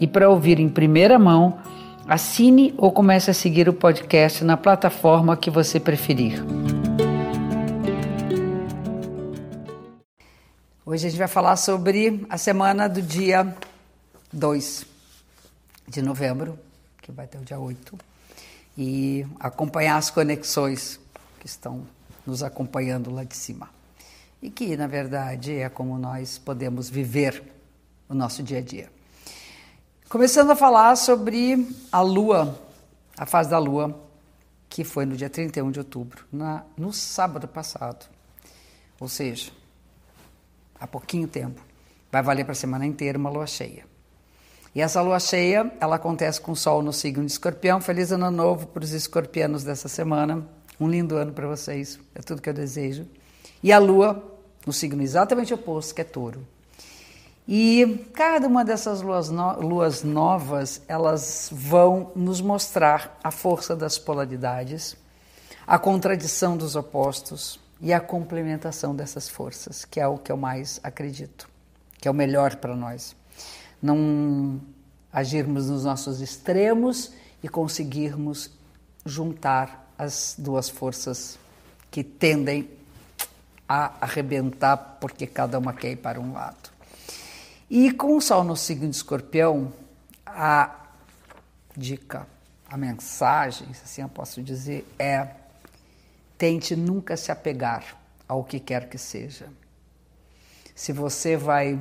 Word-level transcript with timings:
e 0.00 0.06
para 0.06 0.30
ouvir 0.30 0.58
em 0.58 0.68
primeira 0.68 1.18
mão, 1.18 1.58
assine 2.08 2.74
ou 2.78 2.90
comece 2.90 3.30
a 3.30 3.34
seguir 3.34 3.68
o 3.68 3.72
podcast 3.74 4.42
na 4.42 4.56
plataforma 4.56 5.36
que 5.36 5.50
você 5.50 5.78
preferir. 5.78 6.42
Hoje 10.86 11.06
a 11.06 11.10
gente 11.10 11.18
vai 11.18 11.28
falar 11.28 11.56
sobre 11.56 12.26
a 12.30 12.38
semana 12.38 12.88
do 12.88 13.02
dia 13.02 13.54
2 14.32 14.86
de 15.86 16.00
novembro, 16.00 16.58
que 17.02 17.12
vai 17.12 17.26
ter 17.26 17.38
o 17.38 17.44
dia 17.44 17.60
8, 17.60 17.96
e 18.78 19.26
acompanhar 19.38 19.98
as 19.98 20.10
conexões 20.10 20.98
que 21.38 21.46
estão 21.46 21.86
nos 22.26 22.42
acompanhando 22.42 23.10
lá 23.10 23.22
de 23.22 23.36
cima 23.36 23.68
e 24.42 24.50
que, 24.50 24.76
na 24.76 24.86
verdade, 24.86 25.54
é 25.56 25.68
como 25.68 25.98
nós 25.98 26.38
podemos 26.38 26.88
viver 26.88 27.42
o 28.08 28.14
nosso 28.14 28.42
dia 28.42 28.58
a 28.58 28.62
dia. 28.62 28.99
Começando 30.10 30.50
a 30.50 30.56
falar 30.56 30.96
sobre 30.96 31.68
a 31.92 32.00
Lua, 32.00 32.58
a 33.16 33.24
fase 33.24 33.48
da 33.48 33.58
Lua, 33.58 33.96
que 34.68 34.82
foi 34.82 35.06
no 35.06 35.16
dia 35.16 35.30
31 35.30 35.70
de 35.70 35.78
outubro, 35.78 36.24
na, 36.32 36.64
no 36.76 36.92
sábado 36.92 37.46
passado. 37.46 38.06
Ou 38.98 39.06
seja, 39.06 39.52
há 40.80 40.84
pouquinho 40.84 41.28
tempo. 41.28 41.62
Vai 42.10 42.24
valer 42.24 42.42
para 42.42 42.50
a 42.50 42.56
semana 42.56 42.84
inteira 42.84 43.16
uma 43.16 43.30
lua 43.30 43.46
cheia. 43.46 43.84
E 44.74 44.80
essa 44.80 45.00
lua 45.00 45.20
cheia, 45.20 45.72
ela 45.78 45.94
acontece 45.94 46.40
com 46.40 46.50
o 46.50 46.56
Sol 46.56 46.82
no 46.82 46.92
signo 46.92 47.24
de 47.24 47.30
Escorpião. 47.30 47.80
Feliz 47.80 48.10
ano 48.10 48.32
novo 48.32 48.66
para 48.66 48.82
os 48.82 48.90
escorpianos 48.90 49.62
dessa 49.62 49.86
semana. 49.86 50.44
Um 50.80 50.88
lindo 50.88 51.14
ano 51.14 51.32
para 51.32 51.46
vocês. 51.46 52.00
É 52.16 52.20
tudo 52.20 52.42
que 52.42 52.48
eu 52.48 52.54
desejo. 52.54 53.06
E 53.62 53.72
a 53.72 53.78
Lua 53.78 54.20
no 54.66 54.72
signo 54.72 55.04
exatamente 55.04 55.54
oposto, 55.54 55.94
que 55.94 56.00
é 56.00 56.04
touro. 56.04 56.44
E 57.48 58.06
cada 58.14 58.46
uma 58.46 58.64
dessas 58.64 59.02
luas, 59.02 59.28
no, 59.30 59.60
luas 59.60 60.02
novas, 60.02 60.82
elas 60.86 61.48
vão 61.52 62.12
nos 62.14 62.40
mostrar 62.40 63.18
a 63.24 63.30
força 63.30 63.74
das 63.74 63.98
polaridades, 63.98 64.96
a 65.66 65.78
contradição 65.78 66.56
dos 66.56 66.76
opostos 66.76 67.58
e 67.80 67.92
a 67.92 68.00
complementação 68.00 68.94
dessas 68.94 69.28
forças, 69.28 69.84
que 69.84 69.98
é 69.98 70.06
o 70.06 70.18
que 70.18 70.30
eu 70.30 70.36
mais 70.36 70.78
acredito, 70.82 71.48
que 71.98 72.06
é 72.06 72.10
o 72.10 72.14
melhor 72.14 72.56
para 72.56 72.76
nós. 72.76 73.16
Não 73.82 74.60
agirmos 75.12 75.70
nos 75.70 75.84
nossos 75.84 76.20
extremos 76.20 77.12
e 77.42 77.48
conseguirmos 77.48 78.50
juntar 79.04 79.90
as 79.98 80.34
duas 80.38 80.68
forças 80.68 81.38
que 81.90 82.04
tendem 82.04 82.70
a 83.68 83.92
arrebentar 84.00 84.76
porque 85.00 85.26
cada 85.26 85.58
uma 85.58 85.72
quer 85.72 85.92
ir 85.92 85.96
para 85.96 86.20
um 86.20 86.32
lado. 86.32 86.69
E 87.70 87.92
com 87.92 88.16
o 88.16 88.20
Sol 88.20 88.42
no 88.42 88.56
signo 88.56 88.90
de 88.90 88.96
Escorpião, 88.96 89.72
a 90.26 90.88
dica, 91.76 92.26
a 92.68 92.76
mensagem, 92.76 93.68
assim 93.70 94.02
eu 94.02 94.08
posso 94.08 94.42
dizer, 94.42 94.84
é 94.98 95.36
tente 96.36 96.74
nunca 96.74 97.16
se 97.16 97.30
apegar 97.30 97.96
ao 98.26 98.42
que 98.42 98.58
quer 98.58 98.88
que 98.88 98.98
seja. 98.98 99.48
Se 100.74 100.92
você 100.92 101.36
vai 101.36 101.78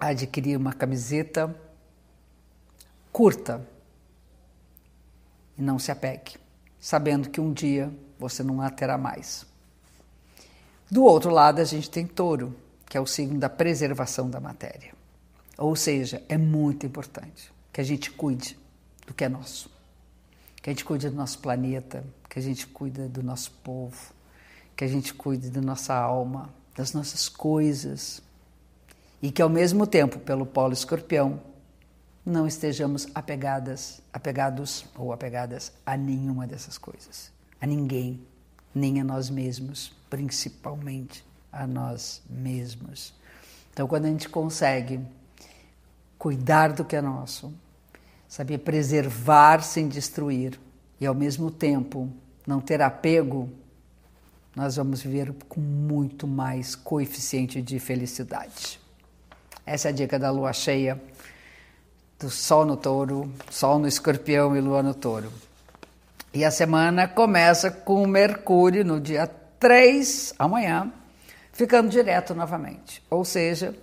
adquirir 0.00 0.56
uma 0.56 0.72
camiseta, 0.72 1.54
curta 3.12 3.66
e 5.58 5.62
não 5.62 5.78
se 5.78 5.90
apegue, 5.90 6.36
sabendo 6.80 7.28
que 7.28 7.40
um 7.40 7.52
dia 7.52 7.92
você 8.18 8.42
não 8.42 8.62
a 8.62 8.70
terá 8.70 8.96
mais. 8.96 9.44
Do 10.90 11.04
outro 11.04 11.30
lado, 11.30 11.60
a 11.60 11.64
gente 11.64 11.90
tem 11.90 12.06
touro, 12.06 12.56
que 12.96 12.98
é 12.98 13.02
o 13.02 13.06
signo 13.06 13.38
da 13.38 13.50
preservação 13.50 14.30
da 14.30 14.40
matéria. 14.40 14.94
Ou 15.58 15.76
seja, 15.76 16.22
é 16.30 16.38
muito 16.38 16.86
importante 16.86 17.52
que 17.70 17.78
a 17.78 17.84
gente 17.84 18.10
cuide 18.10 18.58
do 19.06 19.12
que 19.12 19.22
é 19.22 19.28
nosso, 19.28 19.70
que 20.62 20.70
a 20.70 20.72
gente 20.72 20.82
cuide 20.82 21.10
do 21.10 21.14
nosso 21.14 21.38
planeta, 21.40 22.02
que 22.26 22.38
a 22.38 22.42
gente 22.42 22.66
cuide 22.66 23.06
do 23.08 23.22
nosso 23.22 23.50
povo, 23.62 24.14
que 24.74 24.82
a 24.82 24.88
gente 24.88 25.12
cuide 25.12 25.50
da 25.50 25.60
nossa 25.60 25.94
alma, 25.94 26.48
das 26.74 26.94
nossas 26.94 27.28
coisas, 27.28 28.22
e 29.20 29.30
que 29.30 29.42
ao 29.42 29.50
mesmo 29.50 29.86
tempo, 29.86 30.18
pelo 30.18 30.46
polo 30.46 30.72
escorpião, 30.72 31.42
não 32.24 32.46
estejamos 32.46 33.08
apegadas, 33.14 34.00
apegados 34.10 34.86
ou 34.96 35.12
apegadas 35.12 35.70
a 35.84 35.98
nenhuma 35.98 36.46
dessas 36.46 36.78
coisas, 36.78 37.30
a 37.60 37.66
ninguém, 37.66 38.26
nem 38.74 39.02
a 39.02 39.04
nós 39.04 39.28
mesmos, 39.28 39.92
principalmente 40.08 41.26
a 41.56 41.66
nós 41.66 42.22
mesmos. 42.28 43.14
Então, 43.72 43.88
quando 43.88 44.04
a 44.04 44.08
gente 44.08 44.28
consegue 44.28 45.00
cuidar 46.18 46.72
do 46.72 46.84
que 46.84 46.94
é 46.94 47.00
nosso, 47.00 47.52
saber 48.28 48.58
preservar 48.58 49.62
sem 49.62 49.88
destruir 49.88 50.58
e 51.00 51.06
ao 51.06 51.14
mesmo 51.14 51.50
tempo 51.50 52.10
não 52.46 52.60
ter 52.60 52.82
apego, 52.82 53.50
nós 54.54 54.76
vamos 54.76 55.02
viver 55.02 55.34
com 55.48 55.60
muito 55.60 56.26
mais 56.26 56.74
coeficiente 56.74 57.60
de 57.60 57.78
felicidade. 57.78 58.80
Essa 59.64 59.88
é 59.88 59.90
a 59.90 59.94
dica 59.94 60.18
da 60.18 60.30
lua 60.30 60.52
cheia, 60.52 61.00
do 62.18 62.30
sol 62.30 62.64
no 62.64 62.76
touro, 62.76 63.30
sol 63.50 63.78
no 63.78 63.88
escorpião 63.88 64.56
e 64.56 64.60
lua 64.60 64.82
no 64.82 64.94
touro. 64.94 65.32
E 66.32 66.44
a 66.44 66.50
semana 66.50 67.08
começa 67.08 67.70
com 67.70 68.06
Mercúrio 68.06 68.84
no 68.84 69.00
dia 69.00 69.26
3, 69.58 70.34
amanhã, 70.38 70.92
ficando 71.56 71.88
direto 71.88 72.34
novamente. 72.34 73.02
Ou 73.08 73.24
seja, 73.24 73.74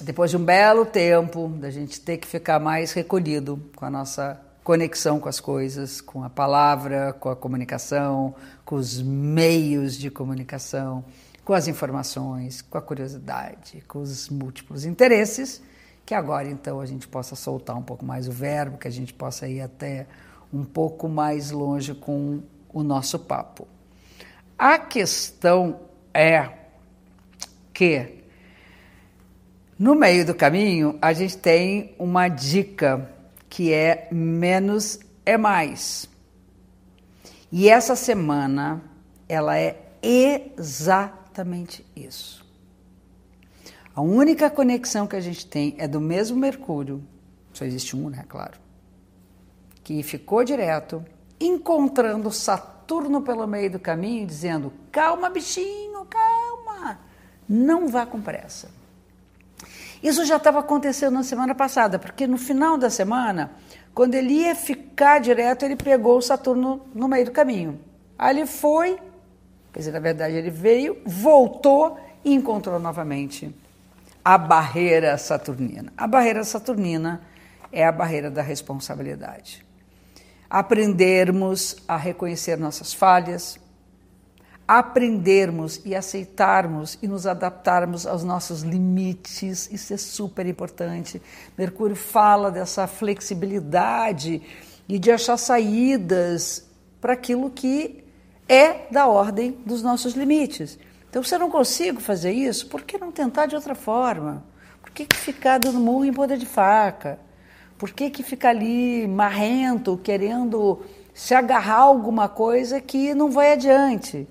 depois 0.00 0.30
de 0.30 0.36
um 0.36 0.44
belo 0.44 0.86
tempo 0.86 1.48
da 1.48 1.68
gente 1.68 2.00
ter 2.00 2.16
que 2.18 2.26
ficar 2.26 2.60
mais 2.60 2.92
recolhido 2.92 3.60
com 3.74 3.84
a 3.84 3.90
nossa 3.90 4.40
conexão 4.62 5.18
com 5.18 5.30
as 5.30 5.40
coisas, 5.40 6.00
com 6.00 6.22
a 6.22 6.28
palavra, 6.28 7.14
com 7.14 7.30
a 7.30 7.34
comunicação, 7.34 8.34
com 8.66 8.76
os 8.76 9.00
meios 9.00 9.96
de 9.96 10.10
comunicação, 10.10 11.02
com 11.42 11.54
as 11.54 11.66
informações, 11.66 12.60
com 12.60 12.76
a 12.76 12.82
curiosidade, 12.82 13.82
com 13.88 14.00
os 14.00 14.28
múltiplos 14.28 14.84
interesses, 14.84 15.62
que 16.04 16.12
agora 16.12 16.48
então 16.48 16.80
a 16.80 16.86
gente 16.86 17.08
possa 17.08 17.34
soltar 17.34 17.78
um 17.78 17.82
pouco 17.82 18.04
mais 18.04 18.28
o 18.28 18.30
verbo, 18.30 18.76
que 18.76 18.86
a 18.86 18.90
gente 18.90 19.14
possa 19.14 19.48
ir 19.48 19.62
até 19.62 20.06
um 20.52 20.64
pouco 20.64 21.08
mais 21.08 21.50
longe 21.50 21.94
com 21.94 22.42
o 22.70 22.82
nosso 22.82 23.18
papo. 23.18 23.66
A 24.58 24.78
questão 24.78 25.80
é 26.12 26.57
que 27.78 28.24
no 29.78 29.94
meio 29.94 30.26
do 30.26 30.34
caminho 30.34 30.98
a 31.00 31.12
gente 31.12 31.38
tem 31.38 31.94
uma 31.96 32.26
dica 32.26 33.08
que 33.48 33.72
é 33.72 34.08
menos 34.10 34.98
é 35.24 35.36
mais. 35.38 36.10
E 37.52 37.68
essa 37.68 37.94
semana 37.94 38.82
ela 39.28 39.56
é 39.56 39.80
exatamente 40.02 41.86
isso. 41.94 42.44
A 43.94 44.00
única 44.00 44.50
conexão 44.50 45.06
que 45.06 45.14
a 45.14 45.20
gente 45.20 45.46
tem 45.46 45.76
é 45.78 45.86
do 45.86 46.00
mesmo 46.00 46.36
Mercúrio, 46.36 47.00
só 47.52 47.64
existe 47.64 47.94
um, 47.94 48.10
né, 48.10 48.24
claro 48.28 48.58
que 49.84 50.02
ficou 50.02 50.42
direto, 50.42 51.04
encontrando 51.40 52.32
Saturno 52.32 53.22
pelo 53.22 53.46
meio 53.46 53.70
do 53.70 53.78
caminho, 53.78 54.26
dizendo: 54.26 54.72
calma, 54.90 55.30
bichinho, 55.30 55.97
não 57.48 57.88
vá 57.88 58.04
com 58.04 58.20
pressa. 58.20 58.68
Isso 60.02 60.24
já 60.24 60.36
estava 60.36 60.60
acontecendo 60.60 61.14
na 61.14 61.22
semana 61.22 61.54
passada, 61.54 61.98
porque 61.98 62.26
no 62.26 62.38
final 62.38 62.78
da 62.78 62.88
semana, 62.88 63.50
quando 63.94 64.14
ele 64.14 64.32
ia 64.32 64.54
ficar 64.54 65.18
direto, 65.18 65.64
ele 65.64 65.74
pegou 65.74 66.18
o 66.18 66.22
Saturno 66.22 66.82
no 66.94 67.08
meio 67.08 67.24
do 67.24 67.32
caminho. 67.32 67.80
Aí 68.18 68.36
ele 68.36 68.46
foi, 68.46 68.98
quer 69.72 69.78
dizer, 69.80 69.92
na 69.92 70.00
verdade 70.00 70.34
ele 70.34 70.50
veio, 70.50 70.98
voltou 71.04 71.98
e 72.24 72.32
encontrou 72.32 72.78
novamente 72.78 73.52
a 74.24 74.38
barreira 74.38 75.16
saturnina. 75.18 75.92
A 75.96 76.06
barreira 76.06 76.44
saturnina 76.44 77.22
é 77.72 77.84
a 77.84 77.90
barreira 77.90 78.30
da 78.30 78.42
responsabilidade 78.42 79.66
aprendermos 80.48 81.76
a 81.86 81.96
reconhecer 81.96 82.56
nossas 82.58 82.94
falhas, 82.94 83.58
aprendermos 84.68 85.80
e 85.82 85.94
aceitarmos 85.94 86.98
e 87.00 87.08
nos 87.08 87.26
adaptarmos 87.26 88.06
aos 88.06 88.22
nossos 88.22 88.60
limites, 88.60 89.66
isso 89.72 89.94
é 89.94 89.96
super 89.96 90.46
importante. 90.46 91.22
Mercúrio 91.56 91.96
fala 91.96 92.50
dessa 92.50 92.86
flexibilidade 92.86 94.42
e 94.86 94.98
de 94.98 95.10
achar 95.10 95.38
saídas 95.38 96.68
para 97.00 97.14
aquilo 97.14 97.48
que 97.48 98.04
é 98.46 98.86
da 98.90 99.06
ordem 99.06 99.52
dos 99.64 99.82
nossos 99.82 100.12
limites. 100.12 100.78
Então, 101.08 101.22
se 101.22 101.34
eu 101.34 101.38
não 101.38 101.50
consigo 101.50 101.98
fazer 101.98 102.32
isso, 102.32 102.66
por 102.66 102.82
que 102.82 102.98
não 102.98 103.10
tentar 103.10 103.46
de 103.46 103.54
outra 103.54 103.74
forma? 103.74 104.44
Por 104.82 104.90
que, 104.90 105.06
ficar 105.14 105.56
dando 105.56 105.78
murro 105.78 106.04
em 106.04 106.12
poder 106.12 106.36
de 106.36 106.44
faca? 106.46 107.18
Por 107.78 107.90
que, 107.90 108.10
que 108.10 108.22
ficar 108.22 108.50
ali 108.50 109.08
marrento, 109.08 109.98
querendo 110.02 110.82
se 111.14 111.34
agarrar 111.34 111.76
a 111.76 111.80
alguma 111.80 112.28
coisa 112.28 112.82
que 112.82 113.14
não 113.14 113.30
vai 113.30 113.52
adiante? 113.52 114.28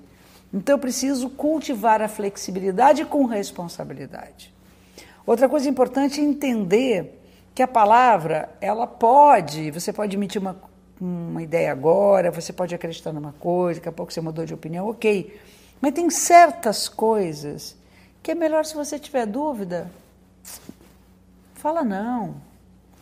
Então, 0.52 0.74
eu 0.74 0.78
preciso 0.78 1.28
cultivar 1.30 2.00
a 2.00 2.08
flexibilidade 2.08 3.04
com 3.04 3.24
responsabilidade. 3.26 4.52
Outra 5.26 5.48
coisa 5.48 5.68
importante 5.68 6.20
é 6.20 6.24
entender 6.24 7.20
que 7.54 7.62
a 7.62 7.68
palavra, 7.68 8.48
ela 8.60 8.86
pode, 8.86 9.70
você 9.70 9.92
pode 9.92 10.16
emitir 10.16 10.40
uma, 10.40 10.56
uma 11.00 11.42
ideia 11.42 11.70
agora, 11.70 12.30
você 12.30 12.52
pode 12.52 12.74
acreditar 12.74 13.12
numa 13.12 13.32
coisa, 13.32 13.80
daqui 13.80 13.88
a 13.88 13.92
pouco 13.92 14.12
você 14.12 14.20
mudou 14.20 14.46
de 14.46 14.54
opinião, 14.54 14.88
ok. 14.88 15.38
Mas 15.80 15.92
tem 15.92 16.08
certas 16.08 16.88
coisas 16.88 17.76
que 18.22 18.30
é 18.30 18.34
melhor 18.34 18.64
se 18.64 18.74
você 18.74 18.98
tiver 18.98 19.26
dúvida, 19.26 19.90
fala 21.54 21.82
não. 21.82 22.36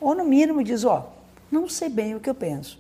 Ou 0.00 0.14
no 0.14 0.25
mínimo 0.25 0.64
diz, 0.64 0.84
ó, 0.84 1.12
não 1.50 1.69
sei 1.69 1.88
bem 1.88 2.14
o 2.14 2.20
que 2.20 2.28
eu 2.28 2.34
penso. 2.34 2.78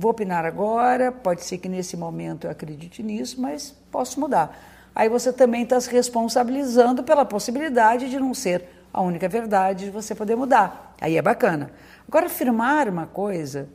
Vou 0.00 0.12
opinar 0.12 0.46
agora, 0.46 1.12
pode 1.12 1.44
ser 1.44 1.58
que 1.58 1.68
nesse 1.68 1.94
momento 1.94 2.46
eu 2.46 2.50
acredite 2.50 3.02
nisso, 3.02 3.38
mas 3.38 3.76
posso 3.92 4.18
mudar. 4.18 4.58
Aí 4.94 5.10
você 5.10 5.30
também 5.30 5.64
está 5.64 5.78
se 5.78 5.90
responsabilizando 5.90 7.02
pela 7.02 7.22
possibilidade 7.22 8.08
de 8.08 8.18
não 8.18 8.32
ser 8.32 8.64
a 8.94 9.02
única 9.02 9.28
verdade 9.28 9.84
de 9.84 9.90
você 9.90 10.14
poder 10.14 10.36
mudar. 10.36 10.94
Aí 10.98 11.18
é 11.18 11.20
bacana. 11.20 11.70
Agora, 12.08 12.28
afirmar 12.28 12.88
uma 12.88 13.06
coisa 13.06 13.68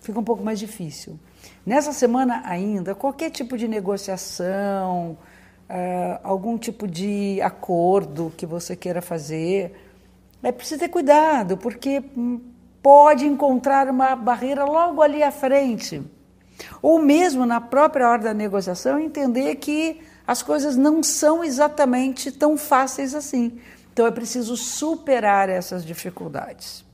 fica 0.00 0.20
um 0.20 0.22
pouco 0.22 0.44
mais 0.44 0.60
difícil. 0.60 1.18
Nessa 1.66 1.92
semana 1.92 2.42
ainda, 2.44 2.94
qualquer 2.94 3.30
tipo 3.30 3.58
de 3.58 3.66
negociação, 3.66 5.18
uh, 5.68 6.20
algum 6.22 6.56
tipo 6.56 6.86
de 6.86 7.40
acordo 7.42 8.32
que 8.36 8.46
você 8.46 8.76
queira 8.76 9.02
fazer, 9.02 9.74
é 10.40 10.52
preciso 10.52 10.78
ter 10.78 10.88
cuidado, 10.88 11.56
porque 11.56 12.00
pode 12.84 13.24
encontrar 13.26 13.88
uma 13.88 14.14
barreira 14.14 14.66
logo 14.66 15.00
ali 15.00 15.22
à 15.22 15.32
frente. 15.32 16.02
Ou 16.82 16.98
mesmo 16.98 17.46
na 17.46 17.58
própria 17.58 18.06
hora 18.06 18.24
da 18.24 18.34
negociação, 18.34 19.00
entender 19.00 19.54
que 19.54 20.02
as 20.26 20.42
coisas 20.42 20.76
não 20.76 21.02
são 21.02 21.42
exatamente 21.42 22.30
tão 22.30 22.58
fáceis 22.58 23.14
assim. 23.14 23.58
Então 23.90 24.06
é 24.06 24.10
preciso 24.10 24.54
superar 24.54 25.48
essas 25.48 25.82
dificuldades. 25.82 26.84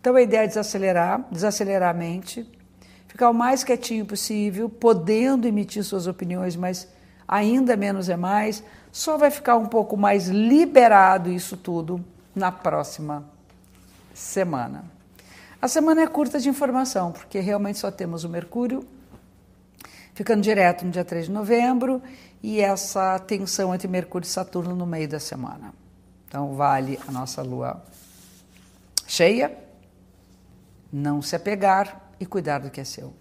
Então 0.00 0.16
a 0.16 0.22
ideia 0.22 0.44
é 0.44 0.46
desacelerar, 0.46 1.22
desacelerar 1.30 1.90
a 1.90 1.98
mente, 1.98 2.50
ficar 3.06 3.28
o 3.28 3.34
mais 3.34 3.62
quietinho 3.62 4.06
possível, 4.06 4.70
podendo 4.70 5.46
emitir 5.46 5.84
suas 5.84 6.06
opiniões, 6.06 6.56
mas 6.56 6.88
ainda 7.28 7.76
menos 7.76 8.08
é 8.08 8.16
mais. 8.16 8.64
Só 8.90 9.18
vai 9.18 9.30
ficar 9.30 9.58
um 9.58 9.66
pouco 9.66 9.98
mais 9.98 10.28
liberado 10.28 11.30
isso 11.30 11.58
tudo 11.58 12.02
na 12.34 12.50
próxima 12.50 13.22
semana. 14.14 14.93
A 15.64 15.68
semana 15.68 16.02
é 16.02 16.06
curta 16.06 16.38
de 16.38 16.46
informação, 16.46 17.10
porque 17.10 17.40
realmente 17.40 17.78
só 17.78 17.90
temos 17.90 18.22
o 18.22 18.28
Mercúrio 18.28 18.86
ficando 20.12 20.42
direto 20.42 20.84
no 20.84 20.90
dia 20.90 21.06
3 21.06 21.24
de 21.24 21.32
novembro 21.32 22.02
e 22.42 22.60
essa 22.60 23.18
tensão 23.20 23.74
entre 23.74 23.88
Mercúrio 23.88 24.26
e 24.26 24.28
Saturno 24.28 24.76
no 24.76 24.84
meio 24.84 25.08
da 25.08 25.18
semana. 25.18 25.72
Então, 26.28 26.52
vale 26.52 27.00
a 27.08 27.10
nossa 27.10 27.40
lua 27.40 27.82
cheia 29.06 29.52
não 30.92 31.22
se 31.22 31.34
apegar 31.34 31.98
e 32.20 32.26
cuidar 32.26 32.58
do 32.58 32.68
que 32.68 32.82
é 32.82 32.84
seu. 32.84 33.14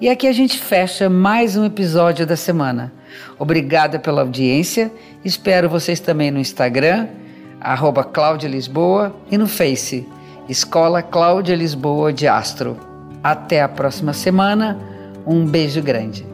E 0.00 0.08
aqui 0.08 0.28
a 0.28 0.32
gente 0.32 0.56
fecha 0.56 1.10
mais 1.10 1.56
um 1.56 1.64
episódio 1.64 2.24
da 2.24 2.36
semana. 2.36 2.92
Obrigada 3.40 3.98
pela 3.98 4.20
audiência. 4.20 4.92
Espero 5.24 5.68
vocês 5.68 5.98
também 5.98 6.30
no 6.30 6.38
Instagram, 6.38 7.08
arroba 7.60 8.04
Cláudia 8.04 8.48
Lisboa, 8.48 9.16
e 9.28 9.36
no 9.36 9.48
Face, 9.48 10.06
Escola 10.48 11.02
Cláudia 11.02 11.56
Lisboa 11.56 12.12
de 12.12 12.26
Astro. 12.26 12.76
Até 13.22 13.62
a 13.62 13.68
próxima 13.68 14.12
semana. 14.12 14.78
Um 15.26 15.46
beijo 15.46 15.82
grande. 15.82 16.29